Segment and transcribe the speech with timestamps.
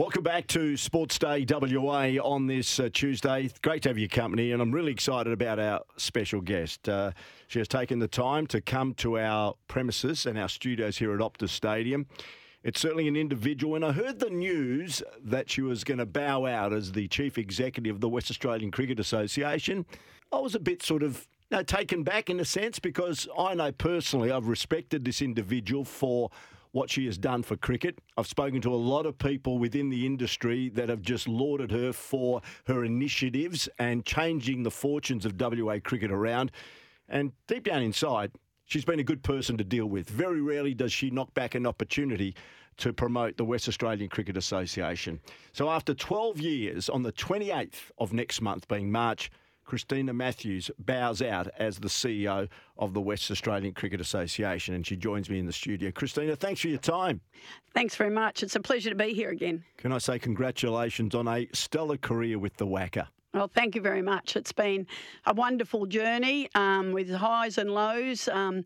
[0.00, 3.50] Welcome back to Sports Day WA on this uh, Tuesday.
[3.60, 6.88] Great to have your company, and I'm really excited about our special guest.
[6.88, 7.12] Uh,
[7.48, 11.20] she has taken the time to come to our premises and our studios here at
[11.20, 12.06] Optus Stadium.
[12.62, 16.46] It's certainly an individual, and I heard the news that she was going to bow
[16.46, 19.84] out as the chief executive of the West Australian Cricket Association.
[20.32, 23.52] I was a bit sort of you know, taken back in a sense because I
[23.52, 26.30] know personally I've respected this individual for
[26.72, 27.98] what she has done for cricket.
[28.16, 31.92] I've spoken to a lot of people within the industry that have just lauded her
[31.92, 36.52] for her initiatives and changing the fortunes of WA cricket around.
[37.08, 38.32] And deep down inside,
[38.66, 40.08] she's been a good person to deal with.
[40.08, 42.34] Very rarely does she knock back an opportunity
[42.76, 45.20] to promote the West Australian Cricket Association.
[45.52, 49.30] So after 12 years, on the 28th of next month, being March,
[49.70, 54.96] Christina Matthews bows out as the CEO of the West Australian Cricket Association, and she
[54.96, 55.92] joins me in the studio.
[55.92, 57.20] Christina, thanks for your time.
[57.72, 58.42] Thanks very much.
[58.42, 59.62] It's a pleasure to be here again.
[59.76, 63.06] Can I say congratulations on a stellar career with the WACA?
[63.32, 64.34] Well, thank you very much.
[64.34, 64.88] It's been
[65.24, 68.26] a wonderful journey um, with highs and lows.
[68.26, 68.64] Um,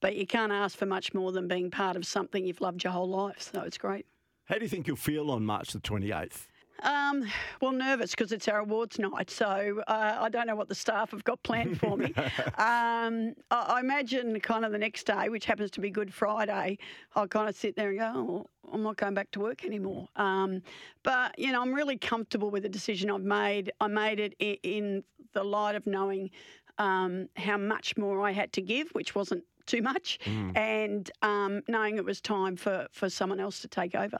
[0.00, 2.92] but you can't ask for much more than being part of something you've loved your
[2.92, 3.50] whole life.
[3.52, 4.06] So it's great.
[4.44, 6.46] How do you think you'll feel on March the 28th?
[6.82, 7.26] Um,
[7.60, 11.10] well, nervous because it's our awards night, so uh, I don't know what the staff
[11.10, 12.12] have got planned for me.
[12.58, 16.78] um, I, I, imagine kind of the next day, which happens to be Good Friday,
[17.14, 20.08] I'll kind of sit there and go, oh, I'm not going back to work anymore.
[20.16, 20.62] Um,
[21.02, 23.72] but you know, I'm really comfortable with the decision I've made.
[23.80, 26.30] I made it in, in the light of knowing
[26.78, 30.56] um, how much more I had to give, which wasn't too much, mm.
[30.56, 34.18] and um, knowing it was time for, for someone else to take over.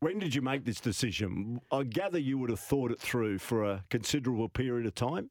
[0.00, 1.60] When did you make this decision?
[1.72, 5.30] I gather you would have thought it through for a considerable period of time.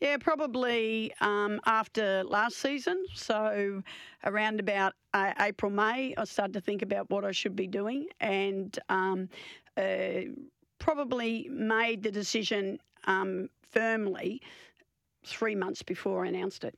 [0.00, 3.04] Yeah, probably um, after last season.
[3.14, 3.82] So
[4.24, 8.06] around about uh, April, May, I started to think about what I should be doing
[8.18, 9.28] and um,
[9.76, 10.22] uh,
[10.80, 14.42] probably made the decision um, firmly
[15.24, 16.76] three months before I announced it.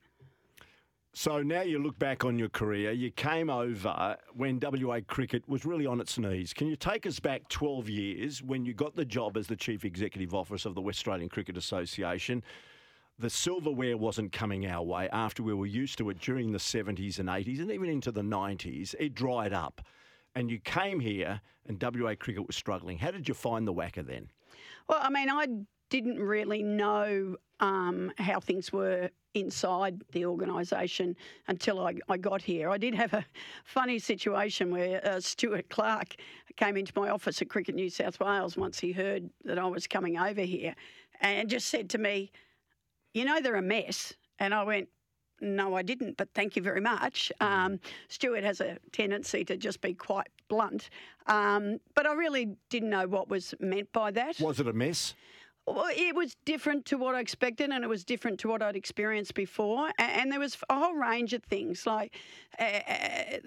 [1.13, 5.65] So now you look back on your career, you came over when WA cricket was
[5.65, 6.55] really on its knees.
[6.55, 9.85] Can you take us back 12 years when you got the job as the Chief
[9.85, 12.45] Executive Officer of the West Australian Cricket Association?
[13.19, 17.19] The silverware wasn't coming our way after we were used to it during the 70s
[17.19, 18.95] and 80s and even into the 90s.
[18.99, 19.85] It dried up.
[20.37, 22.99] And you came here and WA cricket was struggling.
[22.99, 24.31] How did you find the WACA then?
[24.89, 25.47] Well, I mean, I
[25.91, 31.15] didn't really know um, how things were inside the organisation
[31.47, 32.71] until I, I, got here.
[32.71, 33.25] I did have a
[33.65, 36.17] funny situation where uh, Stuart Clark
[36.57, 39.87] came into my office at Cricket New South Wales once he heard that I was
[39.87, 40.75] coming over here
[41.21, 42.33] and just said to me,
[43.15, 44.15] You know, they're a mess.
[44.39, 44.89] And I went,
[45.41, 47.33] no, I didn't, but thank you very much.
[47.41, 47.47] Mm.
[47.47, 50.91] Um, Stuart has a tendency to just be quite blunt,
[51.27, 54.39] um, but I really didn't know what was meant by that.
[54.41, 55.15] Was it a mess?
[55.69, 59.35] It was different to what I expected, and it was different to what I'd experienced
[59.35, 59.91] before.
[59.99, 61.87] And, there was a whole range of things.
[61.87, 62.17] Like,
[62.59, 63.39] uh,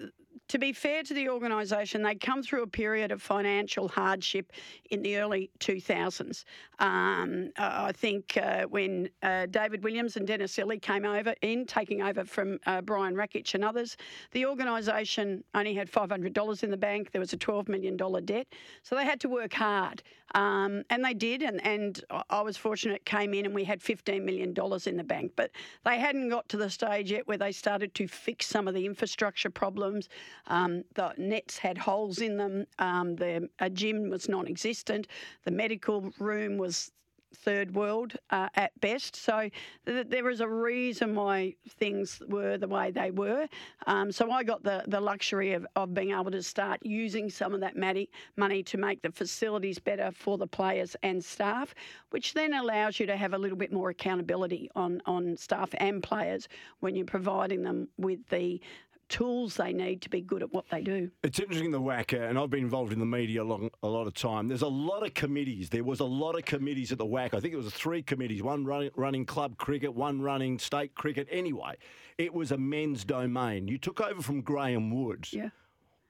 [0.48, 4.52] to be fair to the organisation, they'd come through a period of financial hardship
[4.90, 6.44] in the early 2000s.
[6.80, 12.02] Um, I think uh, when uh, David Williams and Dennis Lillee came over in, taking
[12.02, 13.96] over from uh, Brian Rakich and others,
[14.32, 17.12] the organisation only had $500 in the bank.
[17.12, 18.46] There was a $12 million debt.
[18.82, 20.02] So they had to work hard.
[20.34, 21.42] Um, and they did.
[21.42, 24.54] And, and I was fortunate, came in and we had $15 million
[24.86, 25.32] in the bank.
[25.36, 25.52] But
[25.84, 28.84] they hadn't got to the stage yet where they started to fix some of the
[28.84, 30.08] infrastructure problems.
[30.46, 32.66] Um, the nets had holes in them.
[32.78, 35.08] Um, the a gym was non-existent.
[35.44, 36.92] The medical room was
[37.34, 39.16] third world uh, at best.
[39.16, 39.50] So
[39.86, 43.46] th- there was a reason why things were the way they were.
[43.86, 47.54] Um, so I got the, the luxury of, of being able to start using some
[47.54, 51.74] of that money to make the facilities better for the players and staff,
[52.10, 56.02] which then allows you to have a little bit more accountability on, on staff and
[56.02, 56.48] players
[56.80, 58.60] when you're providing them with the
[59.08, 61.10] tools they need to be good at what they do.
[61.22, 64.06] It's interesting, the WACA, and I've been involved in the media a, long, a lot
[64.06, 64.48] of time.
[64.48, 65.70] There's a lot of committees.
[65.70, 67.34] There was a lot of committees at the WACA.
[67.34, 71.28] I think it was three committees one running, running club cricket, one running state cricket.
[71.30, 71.76] Anyway,
[72.18, 73.68] it was a men's domain.
[73.68, 75.32] You took over from Graham Woods.
[75.32, 75.50] Yeah.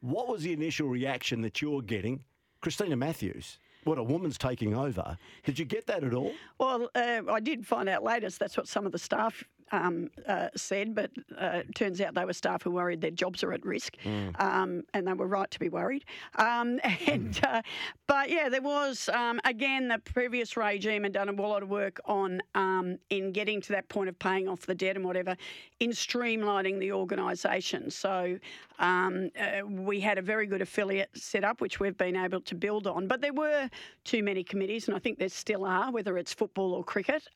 [0.01, 2.25] What was the initial reaction that you were getting?
[2.61, 5.17] Christina Matthews what a woman's taking over.
[5.45, 6.33] Did you get that at all?
[6.59, 8.29] Well, uh, I did find out later.
[8.31, 12.25] So that's what some of the staff um, uh, said, but uh, turns out they
[12.25, 13.97] were staff who worried their jobs are at risk,
[14.39, 16.05] um, and they were right to be worried.
[16.37, 17.63] Um, and uh,
[18.07, 22.01] but yeah, there was um, again the previous regime had done a lot of work
[22.05, 25.37] on um, in getting to that point of paying off the debt and whatever,
[25.81, 27.91] in streamlining the organisation.
[27.91, 28.39] So
[28.79, 32.55] um, uh, we had a very good affiliate set up, which we've been able to
[32.55, 33.07] build on.
[33.07, 33.69] But there were
[34.05, 37.27] too many committees, and I think there still are, whether it's football or cricket.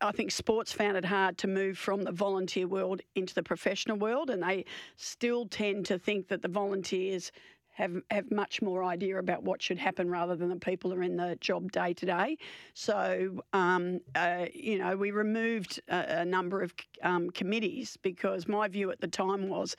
[0.00, 3.96] I think sports found it hard to move from the volunteer world into the professional
[3.96, 4.64] world, and they
[4.96, 7.32] still tend to think that the volunteers
[7.72, 11.02] have, have much more idea about what should happen rather than the people who are
[11.02, 12.36] in the job day to day.
[12.74, 18.68] So, um, uh, you know, we removed a, a number of um, committees because my
[18.68, 19.76] view at the time was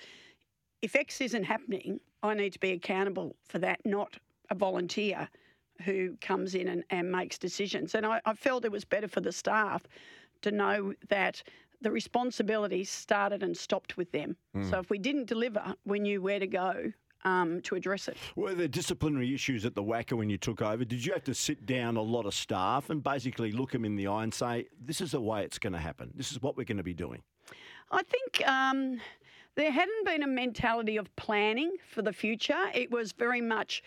[0.81, 4.17] if X isn't happening, I need to be accountable for that, not
[4.50, 5.29] a volunteer
[5.81, 7.95] who comes in and, and makes decisions.
[7.95, 9.83] And I, I felt it was better for the staff
[10.42, 11.44] to know that
[11.81, 14.38] the responsibility started and stopped with them.
[14.69, 16.92] So if we didn't deliver, we knew where to go
[17.24, 18.18] um, to address it.
[18.36, 20.86] Were there disciplinary issues at the WACA when you took over?
[20.86, 23.95] Did you have to sit down a lot of staff and basically look them in
[23.95, 26.12] the eye and say, this is the way it's going to happen?
[26.16, 27.22] This is what we're going to be doing?
[27.92, 29.01] I think um,
[29.56, 32.69] there hadn't been a mentality of planning for the future.
[32.74, 33.84] It was very much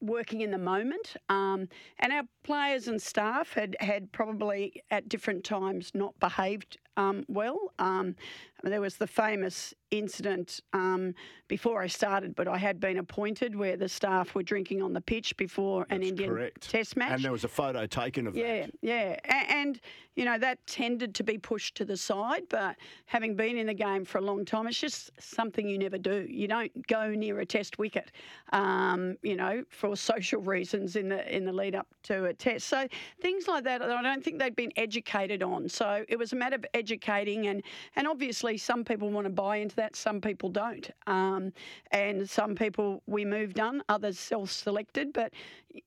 [0.00, 1.16] working in the moment.
[1.28, 1.68] Um,
[1.98, 7.72] and our players and staff had, had probably at different times not behaved um, well.
[7.78, 8.16] Um,
[8.62, 11.14] there was the famous incident um,
[11.48, 15.02] before I started, but I had been appointed where the staff were drinking on the
[15.02, 16.70] pitch before an Indian correct.
[16.70, 17.12] Test match.
[17.12, 18.70] And there was a photo taken of Yeah, that.
[18.80, 19.16] yeah.
[19.26, 19.78] A- And,
[20.16, 23.74] you know, that tended to be pushed to the side, but having been in the
[23.74, 26.26] game for a long time, it's just something you never do.
[26.28, 28.12] You don't go near a test wicket,
[28.52, 32.66] um, you know, for social reasons in the in the lead up to a test.
[32.68, 32.88] So
[33.20, 35.68] things like that, I don't think they'd been educated on.
[35.68, 37.62] So it was a matter of educating, and
[37.96, 41.52] and obviously some people want to buy into that, some people don't, um,
[41.92, 45.12] and some people we moved on, others self-selected.
[45.12, 45.32] But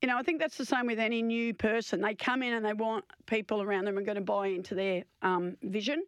[0.01, 2.01] you know, I think that's the same with any new person.
[2.01, 5.03] They come in and they want people around them are going to buy into their
[5.21, 6.03] um, vision.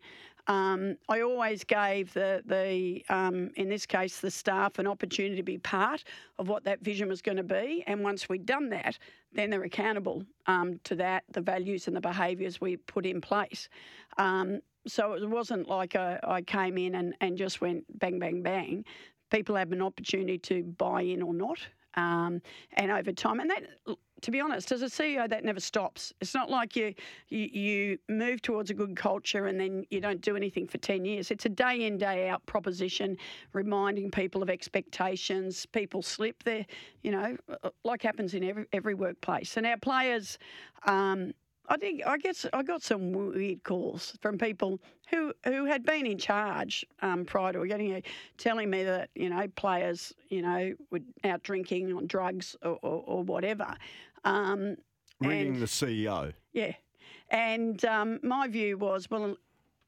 [0.49, 5.43] Um, I always gave the the um, in this case the staff an opportunity to
[5.43, 6.03] be part
[6.39, 8.97] of what that vision was going to be, and once we'd done that,
[9.31, 13.69] then they're accountable um, to that, the values and the behaviours we put in place.
[14.17, 18.41] Um, so it wasn't like I, I came in and, and just went bang bang
[18.41, 18.85] bang.
[19.29, 21.59] People have an opportunity to buy in or not,
[21.95, 22.41] um,
[22.73, 23.63] and over time, and that
[24.21, 26.13] to be honest, as a CEO, that never stops.
[26.19, 26.93] It's not like you,
[27.29, 31.05] you you move towards a good culture and then you don't do anything for ten
[31.05, 31.31] years.
[31.31, 33.17] It's a day in day out proposition,
[33.53, 35.65] reminding people of expectations.
[35.65, 36.65] People slip there,
[37.03, 37.37] you know,
[37.83, 39.57] like happens in every every workplace.
[39.57, 40.37] And our players.
[40.85, 41.33] Um,
[41.69, 44.79] I think I guess I got some weird calls from people
[45.09, 48.05] who who had been in charge um, prior to getting it,
[48.37, 53.03] telling me that you know players you know were out drinking on drugs or, or,
[53.05, 53.75] or whatever.
[54.25, 54.75] Um,
[55.21, 56.33] Ringing and- the CEO.
[56.53, 56.73] yeah,
[57.29, 59.35] and um, my view was well.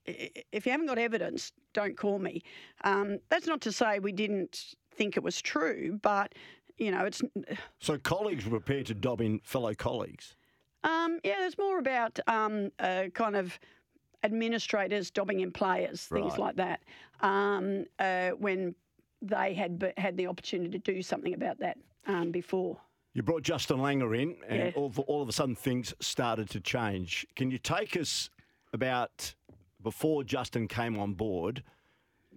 [0.05, 2.41] If you haven't got evidence, don't call me.
[2.83, 6.33] Um, that's not to say we didn't think it was true, but
[6.77, 7.21] you know, it's
[7.79, 10.35] So colleagues were prepared to dob in fellow colleagues.
[10.83, 13.59] Um, yeah, there's more about um, uh, kind of
[14.23, 16.39] administrators dobbing in players, things Right.
[16.39, 16.81] like that.
[17.21, 18.75] Um, uh, when
[19.21, 22.77] they had had the opportunity to do something about that um, before.
[23.13, 24.71] You brought Justin Langer in, and Yeah.
[24.75, 27.27] all, of, all of a sudden things started to change.
[27.35, 28.29] Can you take us
[28.73, 29.35] about
[29.83, 31.61] before Justin came on board?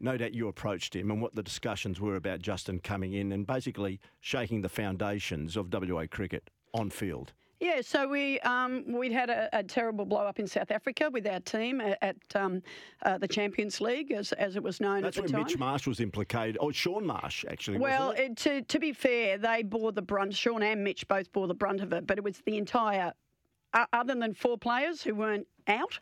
[0.01, 3.47] No doubt you approached him and what the discussions were about Justin coming in and
[3.47, 7.33] basically shaking the foundations of WA cricket on field.
[7.65, 11.27] Yeah, so we um, we'd had a, a terrible blow up in South Africa with
[11.27, 12.63] our team at, at um,
[13.07, 15.45] uh, the Champions League, as, as it was known That's at the time.
[15.45, 16.59] Mitch Marsh was implicated.
[16.61, 17.79] Oh, Shaun Marsh, actually.
[17.79, 18.21] Well, it?
[18.21, 20.35] it, to to be fair, they bore the brunt.
[20.35, 23.15] Shaun and Mitch both bore the brunt of it, but it was the entire,
[23.73, 25.99] uh, other than four players who weren't out,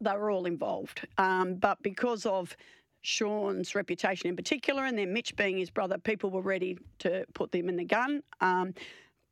[0.00, 1.06] they were all involved.
[1.18, 2.56] Um, but because of
[3.02, 7.52] Shaun's reputation in particular, and then Mitch being his brother, people were ready to put
[7.52, 8.22] them in the gun.
[8.40, 8.72] Um,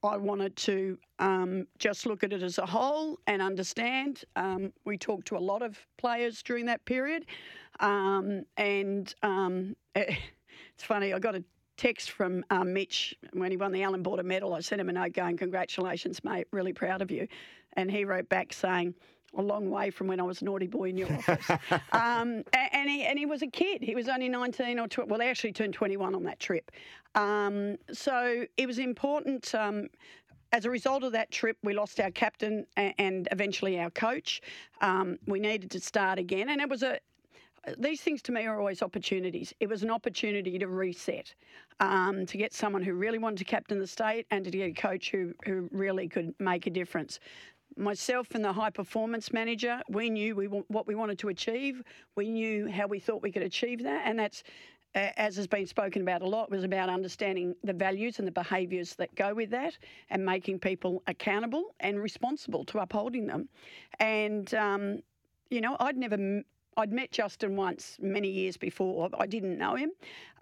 [0.02, 4.24] I wanted to um, just look at it as a whole and understand.
[4.36, 7.26] Um, we talked to a lot of players during that period,
[7.80, 11.12] um, and um, it's funny.
[11.12, 11.44] I got a
[11.76, 14.54] text from um, Mitch when he won the Allan Border Medal.
[14.54, 16.46] I sent him a note going, "Congratulations, mate!
[16.52, 17.26] Really proud of you,"
[17.74, 18.94] and he wrote back saying.
[19.38, 21.50] A long way from when I was a naughty boy in your office,
[21.92, 23.82] um, and he and he was a kid.
[23.82, 25.10] He was only nineteen or 12.
[25.10, 26.70] Well, he actually turned twenty one on that trip.
[27.14, 29.54] Um, so it was important.
[29.54, 29.88] Um,
[30.52, 34.40] as a result of that trip, we lost our captain and eventually our coach.
[34.80, 36.98] Um, we needed to start again, and it was a.
[37.78, 39.52] These things to me are always opportunities.
[39.58, 41.34] It was an opportunity to reset,
[41.80, 44.72] um, to get someone who really wanted to captain the state, and to get a
[44.72, 47.18] coach who who really could make a difference
[47.76, 51.82] myself and the high performance manager, we knew we what we wanted to achieve.
[52.16, 54.42] We knew how we thought we could achieve that, and that's
[54.96, 58.94] as has been spoken about a lot, was about understanding the values and the behaviours
[58.94, 59.76] that go with that
[60.10, 63.48] and making people accountable and responsible to upholding them.
[64.00, 65.02] And, um,
[65.50, 66.42] you know, I'd never.
[66.78, 69.08] I'd met Justin once many years before.
[69.18, 69.92] I didn't know him.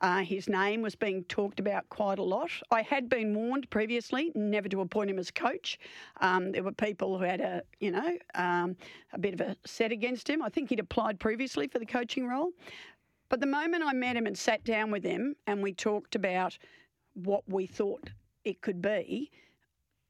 [0.01, 2.51] Uh, his name was being talked about quite a lot.
[2.73, 5.79] I had been warned previously never to appoint him as coach.
[6.21, 8.77] Um, there were people who had a, you know, um,
[9.13, 10.43] a bit of a set against him.
[10.43, 12.51] I think he'd applied previously for the coaching role.
[13.29, 16.59] But the moment I met him and sat down with him and we talked about
[17.15, 18.11] what we thought
[18.45, 19.31] it could be,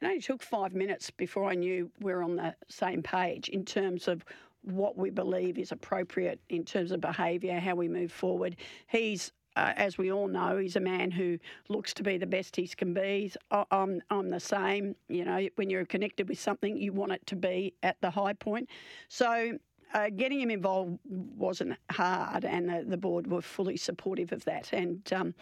[0.00, 3.64] it only took five minutes before I knew we are on the same page in
[3.64, 4.24] terms of
[4.64, 8.56] what we believe is appropriate in terms of behaviour, how we move forward.
[8.88, 12.56] He's uh, as we all know, he's a man who looks to be the best
[12.56, 13.32] he can be.
[13.70, 14.96] I'm, I'm the same.
[15.08, 18.32] You know, when you're connected with something, you want it to be at the high
[18.32, 18.68] point.
[19.08, 19.56] So
[19.92, 24.72] uh, getting him involved wasn't hard, and the, the, board were fully supportive of that.
[24.72, 25.34] And um,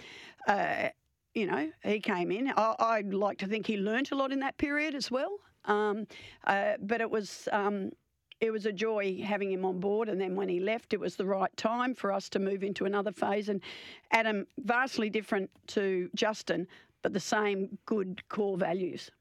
[0.47, 0.91] uh,
[1.35, 2.52] you know, he came in.
[2.55, 5.38] I, would like to think he learnt a lot in that period as well.
[5.64, 6.07] Um,
[6.47, 7.93] uh, but it was um,
[8.42, 10.08] it was a joy having him on board.
[10.08, 12.84] And then when he left, it was the right time for us to move into
[12.84, 13.49] another phase.
[13.49, 13.62] And
[14.11, 16.66] Adam, vastly different to Justin,
[17.02, 19.12] but the same good core values.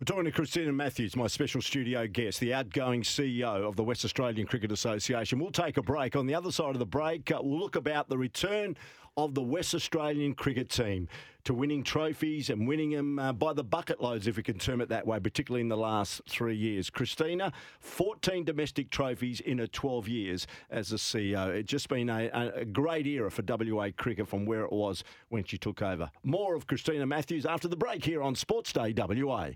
[0.00, 4.04] We're talking to Christina Matthews, my special studio guest, the outgoing CEO of the West
[4.04, 5.38] Australian Cricket Association.
[5.38, 6.16] We'll take a break.
[6.16, 8.76] On the other side of the break, uh, we'll look about the return
[9.16, 11.06] of the West Australian cricket team
[11.44, 14.80] to winning trophies and winning them uh, by the bucket loads, if we can term
[14.80, 16.88] it that way, particularly in the last three years.
[16.88, 21.48] Christina, 14 domestic trophies in her 12 years as a CEO.
[21.50, 25.44] It's just been a, a great era for WA cricket from where it was when
[25.44, 26.10] she took over.
[26.22, 29.50] More of Christina Matthews after the break here on Sports Day WA.